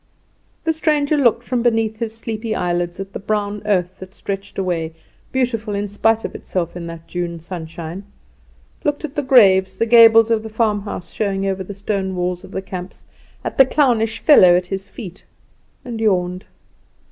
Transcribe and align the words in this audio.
The 0.63 0.73
stranger 0.73 1.15
looked 1.15 1.43
from 1.43 1.61
beneath 1.61 1.97
his 1.99 2.17
sleepy 2.17 2.55
eyelids 2.55 2.99
at 2.99 3.13
the 3.13 3.19
brown 3.19 3.61
earth 3.67 3.99
that 3.99 4.15
stretched 4.15 4.57
away, 4.57 4.95
beautiful 5.31 5.75
in 5.75 5.87
spite 5.87 6.25
of 6.25 6.33
itself 6.33 6.75
in 6.75 6.87
that 6.87 7.05
June 7.07 7.39
sunshine; 7.39 8.03
looked 8.83 9.05
at 9.05 9.13
the 9.15 9.21
graves, 9.21 9.77
the 9.77 9.85
gables 9.85 10.31
of 10.31 10.41
the 10.41 10.49
farmhouse 10.49 11.11
showing 11.11 11.45
over 11.45 11.63
the 11.63 11.75
stone 11.75 12.15
walls 12.15 12.43
of 12.43 12.49
the 12.49 12.63
camps, 12.63 13.05
at 13.43 13.59
the 13.59 13.65
clownish 13.67 14.17
fellow 14.17 14.55
at 14.55 14.65
his 14.65 14.87
feet, 14.87 15.23
and 15.85 16.01
yawned. 16.01 16.45